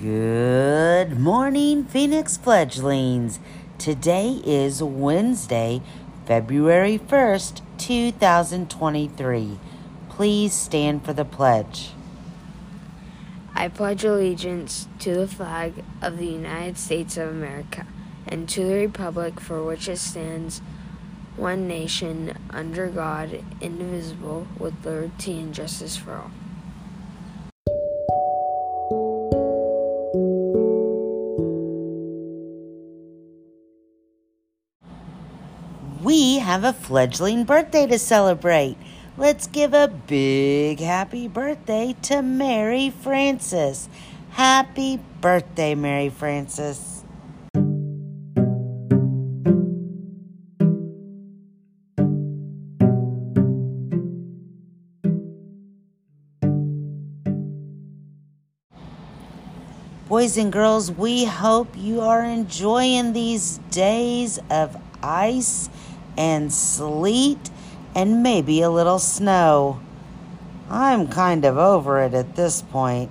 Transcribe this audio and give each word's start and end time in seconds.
Good 0.00 1.18
morning, 1.18 1.82
Phoenix 1.82 2.36
fledglings. 2.36 3.40
Today 3.78 4.40
is 4.44 4.80
Wednesday, 4.80 5.82
February 6.24 6.98
1st, 6.98 7.62
2023. 7.78 9.58
Please 10.08 10.54
stand 10.54 11.04
for 11.04 11.12
the 11.12 11.24
pledge. 11.24 11.90
I 13.56 13.66
pledge 13.66 14.04
allegiance 14.04 14.86
to 15.00 15.16
the 15.16 15.26
flag 15.26 15.82
of 16.00 16.16
the 16.16 16.26
United 16.26 16.78
States 16.78 17.16
of 17.16 17.30
America 17.30 17.84
and 18.24 18.48
to 18.50 18.64
the 18.64 18.74
republic 18.74 19.40
for 19.40 19.64
which 19.64 19.88
it 19.88 19.98
stands, 19.98 20.62
one 21.34 21.66
nation, 21.66 22.38
under 22.50 22.86
God, 22.86 23.42
indivisible, 23.60 24.46
with 24.60 24.74
liberty 24.84 25.40
and 25.40 25.52
justice 25.52 25.96
for 25.96 26.14
all. 26.14 26.30
We 36.02 36.38
have 36.38 36.62
a 36.62 36.72
fledgling 36.72 37.42
birthday 37.42 37.88
to 37.88 37.98
celebrate. 37.98 38.76
Let's 39.16 39.48
give 39.48 39.74
a 39.74 39.88
big 39.88 40.78
happy 40.78 41.26
birthday 41.26 41.96
to 42.02 42.22
Mary 42.22 42.90
Frances. 42.90 43.88
Happy 44.30 45.00
birthday, 45.20 45.74
Mary 45.74 46.08
Frances. 46.08 47.02
Boys 60.08 60.36
and 60.38 60.52
girls, 60.52 60.92
we 60.92 61.24
hope 61.24 61.68
you 61.76 62.00
are 62.00 62.22
enjoying 62.22 63.12
these 63.12 63.58
days 63.70 64.38
of 64.48 64.76
ice 65.02 65.68
and 66.16 66.52
sleet 66.52 67.50
and 67.94 68.22
maybe 68.22 68.60
a 68.62 68.70
little 68.70 68.98
snow. 68.98 69.80
I'm 70.70 71.08
kind 71.08 71.44
of 71.44 71.56
over 71.56 72.00
it 72.02 72.14
at 72.14 72.36
this 72.36 72.62
point. 72.62 73.10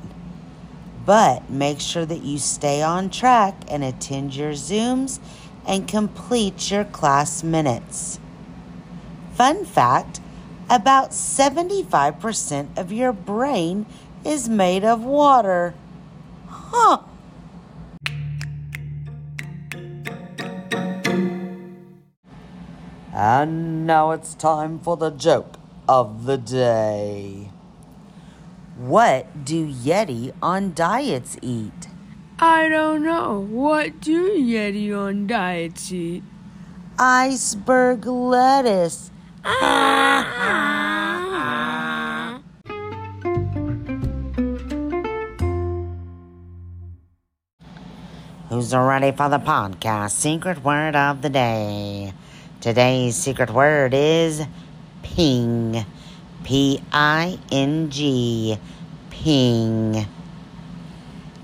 But 1.05 1.49
make 1.49 1.79
sure 1.79 2.05
that 2.05 2.23
you 2.23 2.37
stay 2.37 2.81
on 2.81 3.09
track 3.09 3.55
and 3.69 3.83
attend 3.83 4.35
your 4.35 4.51
Zooms 4.51 5.19
and 5.65 5.87
complete 5.87 6.69
your 6.69 6.83
class 6.83 7.43
minutes. 7.43 8.19
Fun 9.33 9.65
fact 9.65 10.19
about 10.69 11.11
75% 11.11 12.77
of 12.77 12.91
your 12.91 13.13
brain 13.13 13.85
is 14.25 14.49
made 14.49 14.83
of 14.83 15.03
water. 15.03 15.73
Huh. 16.47 16.99
And 23.19 23.87
now 23.87 24.11
it's 24.11 24.35
time 24.35 24.77
for 24.77 24.95
the 24.95 25.09
joke 25.09 25.55
of 25.89 26.25
the 26.25 26.37
day. 26.37 27.49
What 28.77 29.43
do 29.43 29.67
Yeti 29.67 30.33
on 30.39 30.75
diets 30.75 31.35
eat? 31.41 31.87
I 32.37 32.69
don't 32.69 33.03
know. 33.03 33.39
What 33.39 34.01
do 34.01 34.33
Yeti 34.33 34.95
on 34.95 35.25
diets 35.25 35.91
eat? 35.91 36.21
Iceberg 36.99 38.05
lettuce. 38.05 39.09
Who's 48.49 48.75
ready 48.75 49.11
for 49.11 49.27
the 49.27 49.39
podcast? 49.39 50.11
Secret 50.11 50.63
word 50.63 50.95
of 50.95 51.23
the 51.23 51.31
day. 51.31 52.13
Today's 52.67 53.15
secret 53.15 53.49
word 53.49 53.93
is 53.93 54.45
ping. 55.01 55.85
P 56.43 56.83
I 56.91 57.39
N 57.49 57.89
G. 57.89 58.57
Ping. 59.09 60.05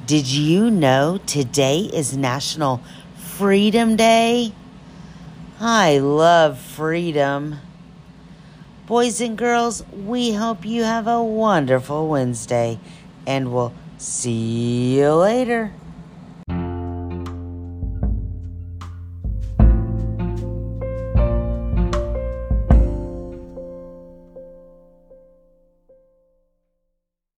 Did 0.05 0.27
you 0.27 0.69
know 0.69 1.21
today 1.25 1.79
is 1.79 2.17
National 2.17 2.81
Freedom 3.15 3.95
Day? 3.95 4.51
I 5.61 5.99
love 5.99 6.59
freedom. 6.59 7.55
Boys 8.85 9.21
and 9.21 9.37
girls, 9.37 9.85
we 9.93 10.33
hope 10.33 10.65
you 10.65 10.83
have 10.83 11.07
a 11.07 11.23
wonderful 11.23 12.09
Wednesday 12.09 12.81
and 13.25 13.53
we'll 13.53 13.73
see 13.97 14.97
you 14.97 15.13
later. 15.13 15.71